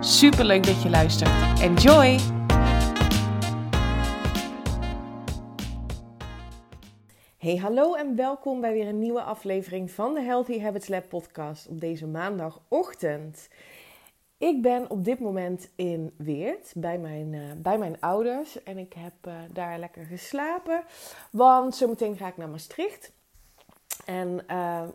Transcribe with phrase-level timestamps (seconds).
[0.00, 1.60] Super leuk dat je luistert.
[1.60, 2.18] Enjoy!
[7.38, 11.68] Hey, hallo en welkom bij weer een nieuwe aflevering van de Healthy Habits Lab podcast
[11.68, 13.48] op deze maandagochtend.
[14.36, 18.92] Ik ben op dit moment in Weert bij mijn, uh, bij mijn ouders en ik
[18.92, 20.84] heb uh, daar lekker geslapen,
[21.30, 23.12] want zometeen ga ik naar Maastricht.
[24.04, 24.38] En uh,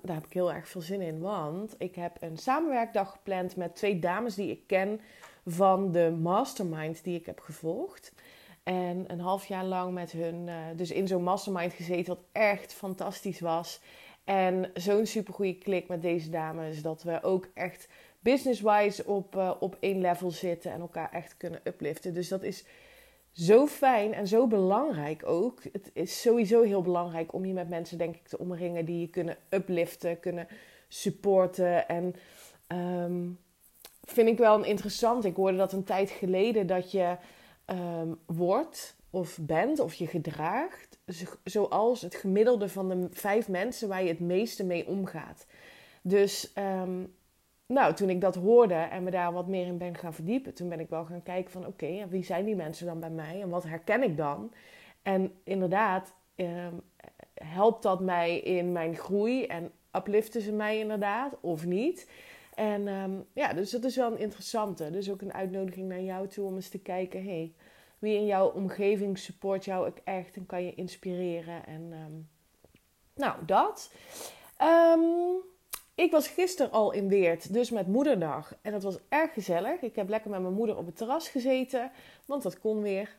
[0.02, 3.76] daar heb ik heel erg veel zin in, want ik heb een samenwerkdag gepland met
[3.76, 5.02] twee dames die ik ken
[5.46, 8.14] van de mastermind die ik heb gevolgd.
[8.64, 12.74] En een half jaar lang met hun, uh, dus in zo'n mastermind gezeten, wat echt
[12.74, 13.82] fantastisch was.
[14.24, 17.88] En zo'n supergoeie klik met deze dames, dat we ook echt
[18.20, 22.14] business-wise op, uh, op één level zitten en elkaar echt kunnen upliften.
[22.14, 22.66] Dus dat is
[23.34, 25.64] zo fijn en zo belangrijk ook.
[25.72, 29.08] Het is sowieso heel belangrijk om je met mensen, denk ik, te omringen die je
[29.08, 30.48] kunnen upliften, kunnen
[30.88, 31.88] supporten.
[31.88, 32.16] En
[32.68, 33.40] um,
[34.04, 35.26] vind ik wel interessant.
[35.26, 37.18] Ik hoorde dat een tijd geleden dat je
[37.66, 41.00] um, wordt of bent of je gedraagt
[41.44, 45.46] zoals het gemiddelde van de vijf mensen waar je het meeste mee omgaat.
[46.02, 47.16] Dus um,
[47.66, 50.70] nou, toen ik dat hoorde en me daar wat meer in ben gaan verdiepen, toen
[50.70, 53.50] ben ik wel gaan kijken van oké, wie zijn die mensen dan bij mij en
[53.50, 54.54] wat herken ik dan?
[55.02, 56.82] En inderdaad, um,
[57.34, 62.10] helpt dat mij in mijn groei en upliften ze mij inderdaad of niet?
[62.56, 64.90] En um, ja, dus dat is wel een interessante.
[64.90, 67.54] Dus ook een uitnodiging naar jou toe om eens te kijken, hey,
[68.00, 71.66] wie in jouw omgeving support jou echt en kan je inspireren.
[71.66, 72.30] En um,
[73.16, 73.94] nou, dat.
[74.62, 75.52] Um,
[75.96, 78.56] ik was gisteren al in Weert, dus met moederdag.
[78.62, 79.82] En dat was erg gezellig.
[79.82, 81.92] Ik heb lekker met mijn moeder op het terras gezeten,
[82.26, 83.16] want dat kon weer.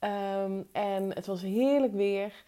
[0.00, 2.44] Um, en het was heerlijk weer.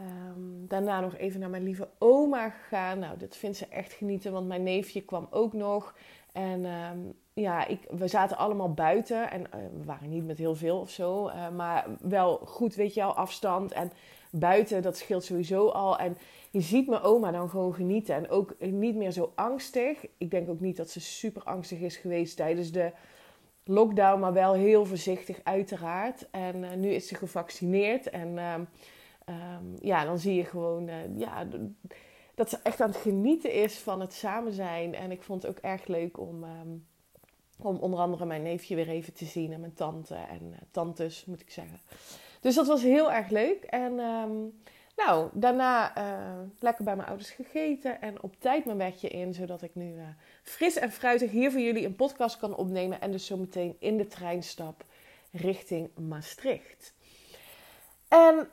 [0.00, 2.98] Um, daarna nog even naar mijn lieve oma gegaan.
[2.98, 5.94] Nou, dat vindt ze echt genieten, want mijn neefje kwam ook nog.
[6.32, 9.30] En um, ja, ik, we zaten allemaal buiten.
[9.30, 9.46] En uh,
[9.78, 11.28] we waren niet met heel veel of zo.
[11.28, 13.72] Uh, maar wel goed, weet je wel, afstand.
[13.72, 13.92] En
[14.30, 15.98] buiten, dat scheelt sowieso al.
[15.98, 16.16] En
[16.50, 18.14] je ziet mijn oma dan gewoon genieten.
[18.14, 20.06] En ook niet meer zo angstig.
[20.18, 22.92] Ik denk ook niet dat ze super angstig is geweest tijdens de
[23.64, 24.20] lockdown.
[24.20, 26.30] Maar wel heel voorzichtig, uiteraard.
[26.30, 28.10] En uh, nu is ze gevaccineerd.
[28.10, 28.68] En um,
[29.80, 30.90] ja, dan zie je gewoon...
[31.16, 31.46] ja,
[32.34, 34.94] dat ze echt aan het genieten is van het samen zijn.
[34.94, 36.86] En ik vond het ook erg leuk om, um,
[37.58, 39.52] om onder andere mijn neefje weer even te zien.
[39.52, 41.80] En mijn tante en uh, tantes, moet ik zeggen.
[42.40, 43.64] Dus dat was heel erg leuk.
[43.64, 44.60] En um,
[44.96, 48.00] nou, daarna uh, lekker bij mijn ouders gegeten.
[48.00, 49.34] En op tijd mijn bedje in.
[49.34, 50.02] Zodat ik nu uh,
[50.42, 53.00] fris en fruitig hier voor jullie een podcast kan opnemen.
[53.00, 54.84] En dus zometeen in de trein stap
[55.30, 56.94] richting Maastricht.
[58.08, 58.48] En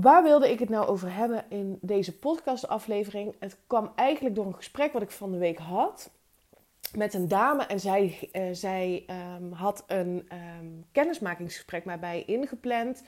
[0.00, 3.34] Waar wilde ik het nou over hebben in deze podcastaflevering?
[3.38, 6.10] Het kwam eigenlijk door een gesprek wat ik van de week had
[6.96, 7.66] met een dame.
[7.66, 9.04] En zij, uh, zij
[9.40, 10.28] um, had een
[10.58, 13.02] um, kennismakingsgesprek mij ingepland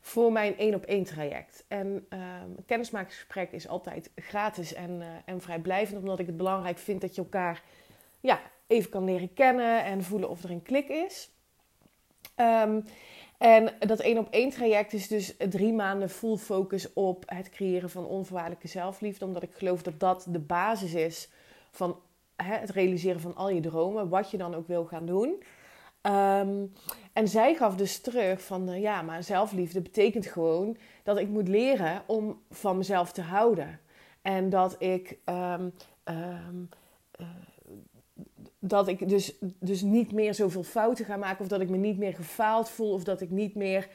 [0.00, 1.64] voor mijn één op één traject.
[1.68, 2.10] En um,
[2.56, 7.14] een kennismakingsgesprek is altijd gratis en, uh, en vrijblijvend, omdat ik het belangrijk vind dat
[7.14, 7.62] je elkaar
[8.20, 11.30] ja, even kan leren kennen en voelen of er een klik is.
[13.38, 17.90] En dat één op één traject is dus drie maanden full focus op het creëren
[17.90, 19.24] van onvoorwaardelijke zelfliefde.
[19.24, 21.28] Omdat ik geloof dat dat de basis is
[21.70, 22.00] van
[22.44, 25.42] hè, het realiseren van al je dromen, wat je dan ook wil gaan doen.
[26.02, 26.72] Um,
[27.12, 31.48] en zij gaf dus terug van uh, ja, maar zelfliefde betekent gewoon dat ik moet
[31.48, 33.80] leren om van mezelf te houden.
[34.22, 35.72] En dat ik um,
[36.04, 36.68] um,
[37.20, 37.26] uh,
[38.58, 41.40] dat ik dus, dus niet meer zoveel fouten ga maken.
[41.40, 42.92] Of dat ik me niet meer gefaald voel.
[42.92, 43.88] Of dat ik niet meer.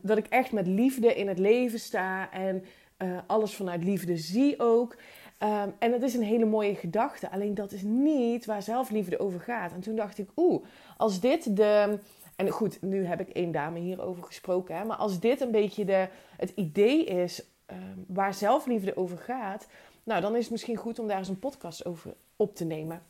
[0.00, 2.32] Dat ik echt met liefde in het leven sta.
[2.32, 2.64] En
[3.02, 4.96] uh, alles vanuit liefde zie ook.
[5.42, 7.30] Um, en dat is een hele mooie gedachte.
[7.30, 9.72] Alleen dat is niet waar zelfliefde over gaat.
[9.72, 10.64] En toen dacht ik, oeh,
[10.96, 11.98] als dit de.
[12.36, 14.76] En goed, nu heb ik één dame hierover gesproken.
[14.76, 19.66] Hè, maar als dit een beetje de, het idee is um, waar zelfliefde over gaat.
[20.04, 23.02] Nou, dan is het misschien goed om daar eens een podcast over op te nemen.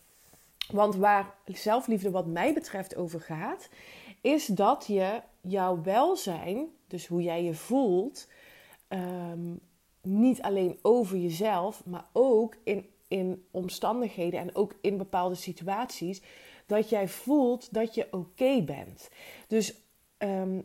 [0.71, 3.69] Want waar zelfliefde wat mij betreft over gaat,
[4.21, 8.29] is dat je jouw welzijn, dus hoe jij je voelt,
[8.89, 9.61] um,
[10.03, 16.23] niet alleen over jezelf, maar ook in, in omstandigheden en ook in bepaalde situaties,
[16.67, 19.11] dat jij voelt dat je oké bent.
[19.49, 19.75] Dus
[20.19, 20.61] ehm,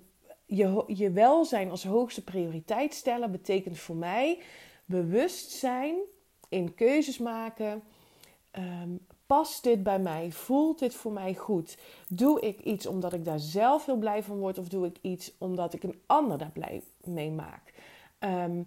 [0.45, 4.39] je, je welzijn als hoogste prioriteit stellen betekent voor mij
[4.85, 5.95] bewust zijn
[6.49, 7.83] in keuzes maken.
[8.51, 8.89] Ehm,
[9.25, 10.31] past dit bij mij?
[10.31, 11.77] Voelt dit voor mij goed?
[12.07, 15.31] Doe ik iets omdat ik daar zelf heel blij van word, of doe ik iets
[15.37, 17.73] omdat ik een ander daar blij mee maak?
[18.19, 18.61] Ehm,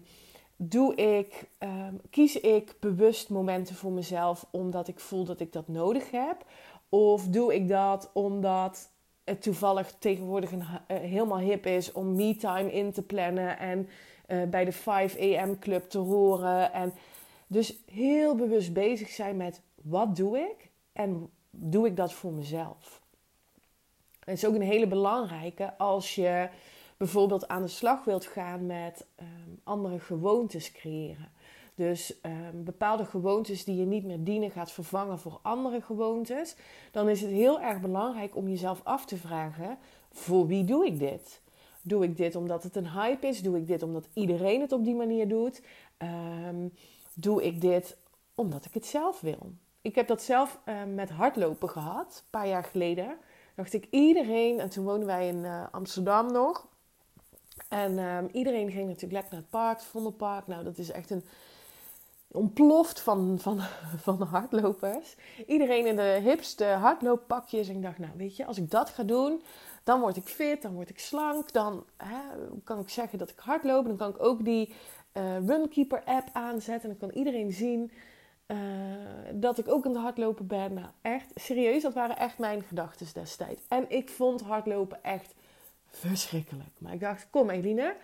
[0.63, 5.67] doe ik, um, kies ik bewust momenten voor mezelf omdat ik voel dat ik dat
[5.67, 6.45] nodig heb?
[6.89, 8.91] Of doe ik dat omdat
[9.23, 13.89] het toevallig tegenwoordig een, uh, helemaal hip is om me-time in te plannen en
[14.27, 15.59] uh, bij de 5 a.m.
[15.59, 16.73] club te horen?
[16.73, 16.93] En
[17.47, 23.01] dus heel bewust bezig zijn met wat doe ik en doe ik dat voor mezelf?
[24.19, 26.49] Het is ook een hele belangrijke als je
[27.01, 31.31] bijvoorbeeld aan de slag wilt gaan met um, andere gewoontes creëren.
[31.75, 36.55] Dus um, bepaalde gewoontes die je niet meer dienen gaat vervangen voor andere gewoontes.
[36.91, 39.77] Dan is het heel erg belangrijk om jezelf af te vragen:
[40.11, 41.41] voor wie doe ik dit?
[41.81, 43.41] Doe ik dit omdat het een hype is?
[43.41, 45.61] Doe ik dit omdat iedereen het op die manier doet?
[46.47, 46.73] Um,
[47.13, 47.97] doe ik dit
[48.35, 49.51] omdat ik het zelf wil?
[49.81, 50.59] Ik heb dat zelf
[50.93, 53.17] met hardlopen gehad, een paar jaar geleden.
[53.55, 56.69] Dacht ik, iedereen, en toen woonden wij in uh, Amsterdam nog.
[57.69, 60.47] En um, iedereen ging natuurlijk lekker naar het park, het Vondelpark.
[60.47, 61.23] Nou, dat is echt een
[62.31, 63.59] ontploft van, van,
[64.05, 65.15] van hardlopers.
[65.47, 67.67] Iedereen in de hipste hardlooppakjes.
[67.69, 69.41] En ik dacht, nou weet je, als ik dat ga doen,
[69.83, 71.51] dan word ik fit, dan word ik slank.
[71.51, 72.19] Dan hè,
[72.63, 73.85] kan ik zeggen dat ik hardloop.
[73.85, 74.73] Dan kan ik ook die
[75.13, 76.89] uh, Runkeeper app aanzetten.
[76.89, 77.91] En dan kan iedereen zien
[78.47, 78.57] uh,
[79.33, 80.73] dat ik ook aan het hardlopen ben.
[80.73, 83.61] Nou, echt serieus, dat waren echt mijn gedachten destijds.
[83.67, 85.33] En ik vond hardlopen echt
[85.91, 86.69] verschrikkelijk.
[86.77, 87.95] Maar ik dacht, kom Eline,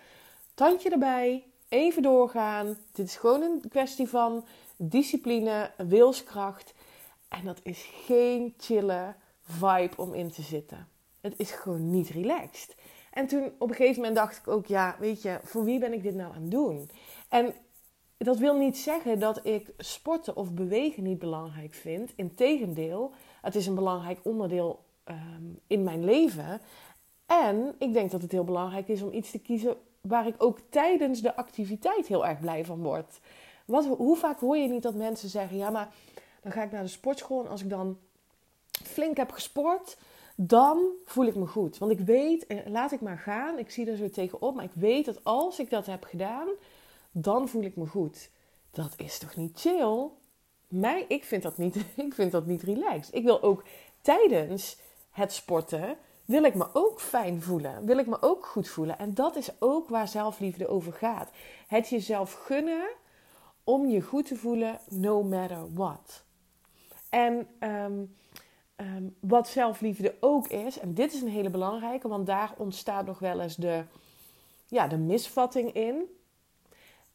[0.54, 2.76] tandje erbij, even doorgaan.
[2.92, 4.44] Dit is gewoon een kwestie van
[4.76, 6.74] discipline, wilskracht.
[7.28, 10.88] En dat is geen chille vibe om in te zitten.
[11.20, 12.74] Het is gewoon niet relaxed.
[13.12, 15.92] En toen op een gegeven moment dacht ik ook, ja, weet je, voor wie ben
[15.92, 16.90] ik dit nou aan het doen?
[17.28, 17.54] En
[18.16, 22.12] dat wil niet zeggen dat ik sporten of bewegen niet belangrijk vind.
[22.16, 23.12] Integendeel,
[23.42, 26.60] het is een belangrijk onderdeel um, in mijn leven.
[27.28, 30.58] En ik denk dat het heel belangrijk is om iets te kiezen waar ik ook
[30.70, 33.20] tijdens de activiteit heel erg blij van word.
[33.64, 35.94] Wat, hoe vaak hoor je niet dat mensen zeggen: ja, maar
[36.42, 37.98] dan ga ik naar de sportschool en als ik dan
[38.70, 39.96] flink heb gesport,
[40.34, 41.78] dan voel ik me goed.
[41.78, 44.74] Want ik weet, eh, laat ik maar gaan, ik zie er zo tegenop, maar ik
[44.74, 46.48] weet dat als ik dat heb gedaan,
[47.10, 48.30] dan voel ik me goed.
[48.70, 50.08] Dat is toch niet chill?
[50.68, 51.76] Mij, ik vind dat niet,
[52.06, 53.14] ik vind dat niet relaxed.
[53.14, 53.64] Ik wil ook
[54.00, 54.78] tijdens
[55.10, 55.96] het sporten
[56.28, 57.84] wil ik me ook fijn voelen.
[57.86, 58.98] Wil ik me ook goed voelen.
[58.98, 61.30] En dat is ook waar zelfliefde over gaat.
[61.66, 62.88] Het jezelf gunnen
[63.64, 66.24] om je goed te voelen, no matter what.
[67.08, 68.16] En um,
[68.76, 73.18] um, wat zelfliefde ook is, en dit is een hele belangrijke, want daar ontstaat nog
[73.18, 73.84] wel eens de,
[74.66, 76.02] ja, de misvatting in.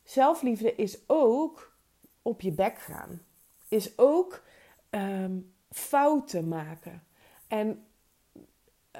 [0.03, 1.73] Zelfliefde is ook
[2.21, 3.21] op je bek gaan.
[3.67, 4.43] Is ook
[4.89, 7.03] um, fouten maken.
[7.47, 7.85] En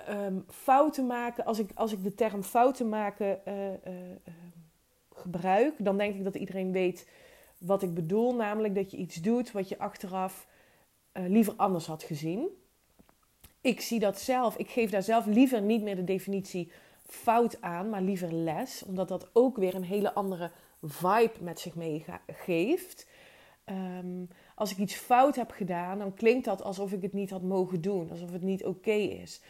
[0.09, 4.33] um, fouten maken, als ik, als ik de term fouten maken uh, uh, uh,
[5.13, 7.09] gebruik, dan denk ik dat iedereen weet
[7.57, 8.35] wat ik bedoel.
[8.35, 10.47] Namelijk dat je iets doet wat je achteraf
[11.13, 12.47] liever anders had gezien.
[13.61, 16.71] Ik zie dat zelf, ik geef daar zelf liever niet meer de definitie
[17.05, 21.75] fout aan, maar liever les, omdat dat ook weer een hele andere vibe met zich
[21.75, 23.07] meegeeft.
[23.65, 27.41] Um, als ik iets fout heb gedaan, dan klinkt dat alsof ik het niet had
[27.41, 29.41] mogen doen, alsof het niet oké is.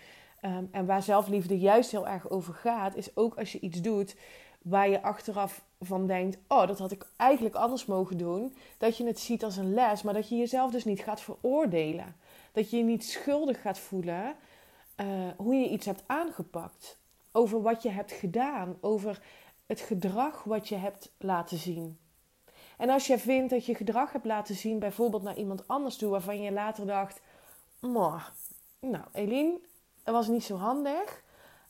[0.46, 4.16] Um, en waar zelfliefde juist heel erg over gaat, is ook als je iets doet
[4.64, 8.56] waar je achteraf van denkt: Oh, dat had ik eigenlijk anders mogen doen.
[8.78, 12.16] Dat je het ziet als een les, maar dat je jezelf dus niet gaat veroordelen.
[12.52, 14.36] Dat je je niet schuldig gaat voelen
[14.98, 15.08] uh,
[15.38, 16.98] hoe je iets hebt aangepakt.
[17.32, 19.22] Over wat je hebt gedaan, over
[19.66, 21.98] het gedrag wat je hebt laten zien.
[22.78, 26.10] En als je vindt dat je gedrag hebt laten zien, bijvoorbeeld naar iemand anders toe,
[26.10, 27.22] waarvan je later dacht:
[28.80, 29.60] Nou, Eline,
[30.04, 31.24] dat was niet zo handig,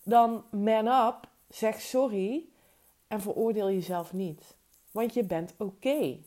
[0.03, 2.45] dan man up, zeg sorry
[3.07, 4.55] en veroordeel jezelf niet.
[4.91, 6.17] Want je bent oké.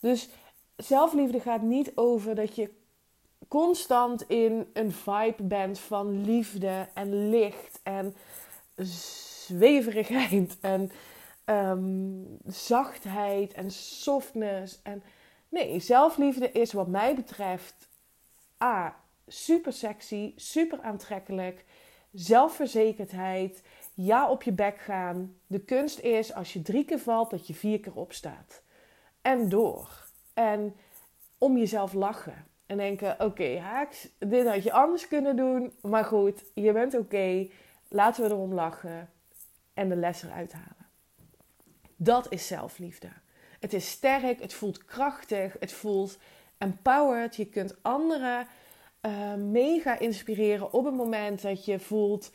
[0.00, 0.28] Dus
[0.76, 2.70] zelfliefde gaat niet over dat je
[3.48, 8.14] constant in een vibe bent van liefde en licht en
[8.76, 10.90] zweverigheid en
[11.44, 14.80] um, zachtheid en softness.
[14.82, 15.02] En
[15.48, 17.88] nee, zelfliefde is wat mij betreft
[18.62, 18.99] A
[19.32, 21.64] super sexy, super aantrekkelijk.
[22.12, 23.62] Zelfverzekerdheid,
[23.94, 25.36] ja op je bek gaan.
[25.46, 28.62] De kunst is als je drie keer valt, dat je vier keer opstaat.
[29.22, 30.08] En door.
[30.34, 30.76] En
[31.38, 32.46] om jezelf lachen.
[32.66, 35.72] En denken, oké Haaks, dit had je anders kunnen doen.
[35.82, 37.48] Maar goed, je bent oké.
[37.88, 39.10] Laten we erom lachen.
[39.74, 40.86] En de les eruit halen.
[41.96, 43.08] Dat is zelfliefde.
[43.60, 46.18] Het is sterk, het voelt krachtig, het voelt
[46.58, 47.36] empowered.
[47.36, 48.46] Je kunt anderen
[49.06, 52.32] uh, mega inspireren op het moment dat je voelt: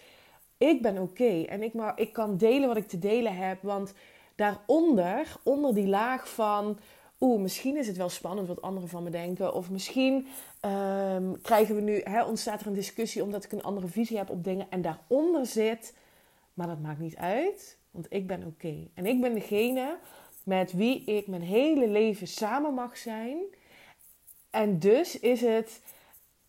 [0.58, 3.62] ik ben oké en ik, maar, ik kan delen wat ik te delen heb.
[3.62, 3.94] Want
[4.36, 6.80] daaronder, onder die laag van.
[7.20, 9.54] Oeh, misschien is het wel spannend wat anderen van me denken.
[9.54, 10.28] Of misschien
[10.62, 14.30] um, krijgen we nu, hè, ontstaat er een discussie omdat ik een andere visie heb
[14.30, 14.68] op dingen.
[14.70, 15.94] En daaronder zit,
[16.54, 18.88] maar dat maakt niet uit, want ik ben oké.
[18.94, 19.98] En ik ben degene
[20.44, 23.38] met wie ik mijn hele leven samen mag zijn.
[24.50, 25.82] En dus is het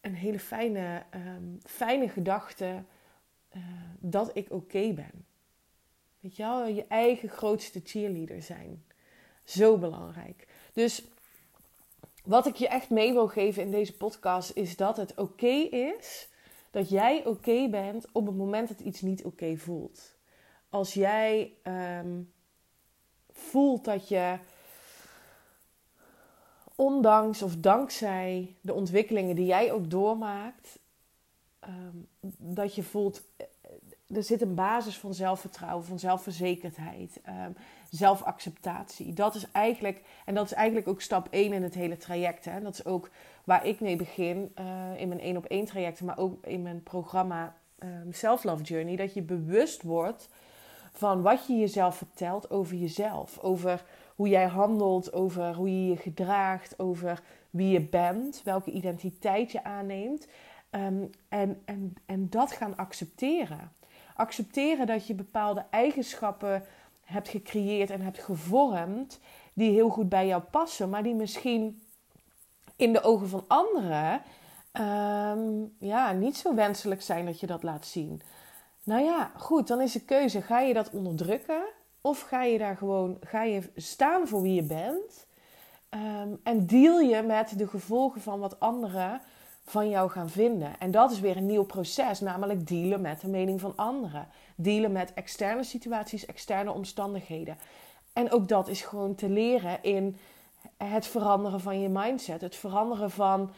[0.06, 2.84] een hele fijne, um, fijne gedachte
[3.56, 3.62] uh,
[3.98, 5.26] dat ik oké ben.
[6.20, 8.84] Weet je je eigen grootste cheerleader zijn.
[9.44, 10.48] Zo belangrijk.
[10.72, 11.04] Dus
[12.24, 16.28] wat ik je echt mee wil geven in deze podcast is dat het oké is
[16.70, 20.16] dat jij oké bent op het moment dat iets niet oké voelt.
[20.68, 22.32] Als jij um,
[23.30, 24.38] voelt dat je
[26.76, 30.78] ondanks of dankzij de ontwikkelingen die jij ook doormaakt,
[31.68, 33.46] um, dat je voelt, eh,
[34.16, 37.56] er zit een basis van zelfvertrouwen, van zelfverzekerdheid, um,
[37.90, 39.12] zelfacceptatie.
[39.12, 42.44] Dat is eigenlijk, en dat is eigenlijk ook stap 1 in het hele traject.
[42.44, 42.60] Hè?
[42.60, 43.10] Dat is ook
[43.44, 46.82] waar ik mee begin uh, in mijn één op één trajecten, maar ook in mijn
[46.82, 48.96] programma um, Self Love Journey.
[48.96, 50.28] Dat je bewust wordt
[50.92, 53.38] van wat je jezelf vertelt over jezelf.
[53.38, 53.84] Over
[54.16, 59.64] hoe jij handelt, over hoe je je gedraagt, over wie je bent, welke identiteit je
[59.64, 60.26] aanneemt.
[60.70, 63.72] Um, en, en, en dat gaan accepteren.
[64.14, 66.62] Accepteren dat je bepaalde eigenschappen
[67.00, 69.20] hebt gecreëerd en hebt gevormd
[69.52, 71.82] die heel goed bij jou passen, maar die misschien
[72.76, 74.22] in de ogen van anderen
[74.72, 78.22] um, ja, niet zo wenselijk zijn dat je dat laat zien.
[78.82, 81.62] Nou ja, goed, dan is de keuze: ga je dat onderdrukken
[82.06, 85.26] of ga je daar gewoon ga je staan voor wie je bent
[85.90, 89.20] um, en deal je met de gevolgen van wat anderen
[89.64, 90.78] van jou gaan vinden.
[90.78, 94.28] En dat is weer een nieuw proces, namelijk dealen met de mening van anderen.
[94.56, 97.58] Dealen met externe situaties, externe omstandigheden.
[98.12, 100.16] En ook dat is gewoon te leren in
[100.76, 103.50] het veranderen van je mindset, het veranderen van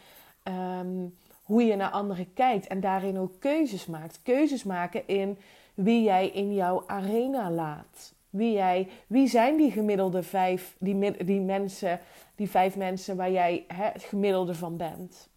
[0.45, 4.21] um, hoe je naar anderen kijkt en daarin ook keuzes maakt.
[4.23, 5.39] Keuzes maken in
[5.75, 8.17] wie jij in jouw arena laat.
[8.31, 12.01] Wie, jij, wie zijn die gemiddelde vijf, die, die mensen,
[12.35, 15.29] die vijf mensen waar jij hè, het gemiddelde van bent?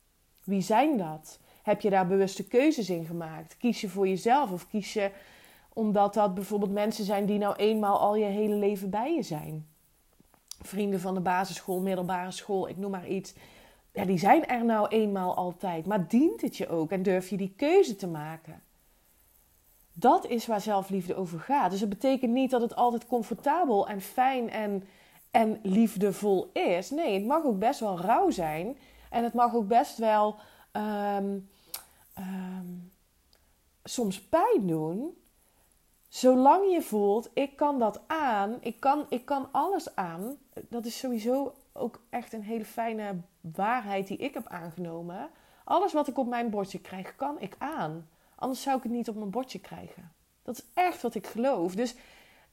[0.43, 1.39] Wie zijn dat?
[1.63, 3.57] Heb je daar bewuste keuzes in gemaakt?
[3.57, 5.11] Kies je voor jezelf of kies je
[5.73, 9.67] omdat dat bijvoorbeeld mensen zijn die nou eenmaal al je hele leven bij je zijn?
[10.61, 13.33] Vrienden van de basisschool, middelbare school, ik noem maar iets.
[13.93, 15.85] Ja, die zijn er nou eenmaal altijd.
[15.85, 18.61] Maar dient het je ook en durf je die keuze te maken?
[19.93, 21.71] Dat is waar zelfliefde over gaat.
[21.71, 24.83] Dus het betekent niet dat het altijd comfortabel en fijn en,
[25.31, 26.89] en liefdevol is.
[26.89, 28.77] Nee, het mag ook best wel rauw zijn.
[29.09, 30.35] En het mag ook best wel
[30.71, 31.49] um,
[32.17, 32.91] um,
[33.83, 35.15] soms pijn doen.
[36.07, 40.37] Zolang je voelt, ik kan dat aan, ik kan, ik kan alles aan.
[40.69, 45.29] Dat is sowieso ook echt een hele fijne waarheid die ik heb aangenomen.
[45.63, 48.09] Alles wat ik op mijn bordje krijg, kan ik aan.
[48.41, 50.11] Anders zou ik het niet op mijn bordje krijgen.
[50.43, 51.75] Dat is echt wat ik geloof.
[51.75, 51.95] Dus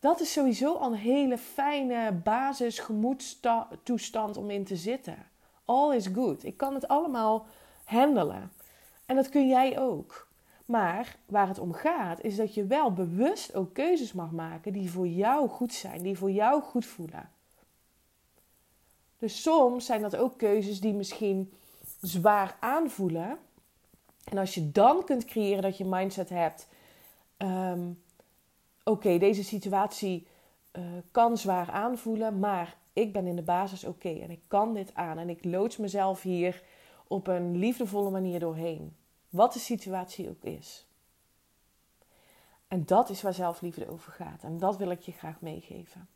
[0.00, 5.26] dat is sowieso al een hele fijne basis, gemoedstoestand om in te zitten.
[5.64, 6.45] All is good.
[6.45, 7.47] Ik kan het allemaal
[7.85, 8.52] handelen.
[9.07, 10.28] En dat kun jij ook.
[10.64, 14.90] Maar waar het om gaat, is dat je wel bewust ook keuzes mag maken die
[14.90, 17.30] voor jou goed zijn, die voor jou goed voelen.
[19.18, 21.52] Dus soms zijn dat ook keuzes die misschien
[22.00, 23.38] zwaar aanvoelen.
[24.30, 26.68] En als je dan kunt creëren dat je mindset hebt:
[27.38, 28.02] um,
[28.85, 30.26] oké, deze situatie
[30.73, 34.94] uh, kan zwaar aanvoelen, maar ik ben in de basis oké en ik kan dit
[34.94, 36.62] aan en ik loods mezelf hier
[37.06, 38.97] op een liefdevolle manier doorheen.
[39.28, 40.87] Wat de situatie ook is.
[42.68, 44.42] En dat is waar zelfliefde over gaat.
[44.42, 46.08] En dat wil ik je graag meegeven.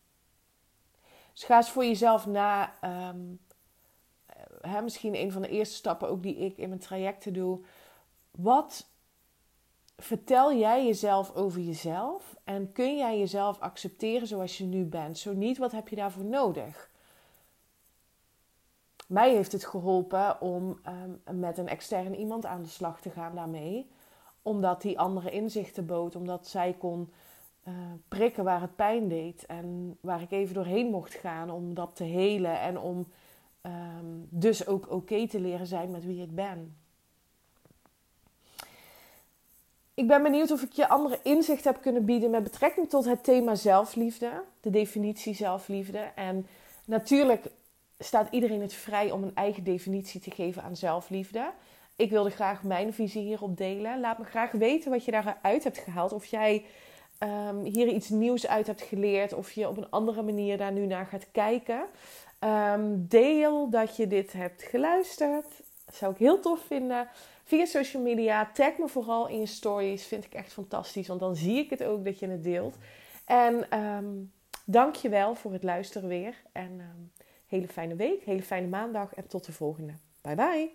[1.32, 2.74] Dus ga eens voor jezelf na.
[3.08, 3.40] Um,
[4.60, 7.60] hè, misschien een van de eerste stappen ook die ik in mijn trajecten doe.
[8.38, 8.90] Wat
[9.96, 12.36] vertel jij jezelf over jezelf?
[12.44, 15.18] En kun jij jezelf accepteren zoals je nu bent?
[15.18, 16.90] Zo niet, wat heb je daarvoor nodig?
[19.12, 20.80] Mij heeft het geholpen om
[21.26, 23.90] um, met een extern iemand aan de slag te gaan daarmee.
[24.42, 26.16] Omdat die andere inzichten bood.
[26.16, 27.12] Omdat zij kon
[27.68, 27.74] uh,
[28.08, 29.46] prikken waar het pijn deed.
[29.46, 32.60] En waar ik even doorheen mocht gaan om dat te helen.
[32.60, 33.06] En om
[33.60, 36.76] ehm, dus ook oké te leren zijn met wie ik ben.
[40.02, 43.24] Ik ben benieuwd of ik je andere inzicht heb kunnen bieden met betrekking tot het
[43.24, 44.30] thema zelfliefde,
[44.60, 45.98] de definitie zelfliefde.
[46.14, 46.46] En
[46.84, 47.46] natuurlijk
[47.98, 51.50] staat iedereen het vrij om een eigen definitie te geven aan zelfliefde.
[51.96, 54.00] Ik wilde graag mijn visie hierop delen.
[54.00, 56.12] Laat me graag weten wat je daaruit hebt gehaald.
[56.12, 56.64] Of jij
[57.18, 59.32] um, hier iets nieuws uit hebt geleerd.
[59.32, 61.84] Of je op een andere manier daar nu naar gaat kijken.
[62.38, 65.46] Ehm, deel dat je dit hebt geluisterd.
[65.86, 67.08] Dat zou ik heel tof vinden.
[67.44, 68.50] Via social media.
[68.52, 70.06] Tag me vooral in je stories.
[70.06, 71.08] Vind ik echt fantastisch.
[71.08, 72.76] Want dan zie ik het ook dat je het deelt.
[73.24, 74.32] En um,
[74.64, 76.34] dank je wel voor het luisteren weer.
[76.52, 76.80] En
[77.46, 78.22] hele fijne week.
[78.24, 79.14] Hele fijne maandag.
[79.14, 79.92] En tot de volgende.
[80.20, 80.70] Bye bye.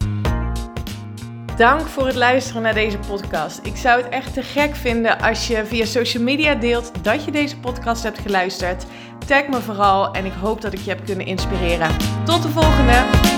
[1.57, 3.65] Dank voor het luisteren naar deze podcast.
[3.65, 7.31] Ik zou het echt te gek vinden als je via social media deelt dat je
[7.31, 8.85] deze podcast hebt geluisterd.
[9.27, 11.97] Tag me vooral en ik hoop dat ik je heb kunnen inspireren.
[12.25, 13.36] Tot de volgende!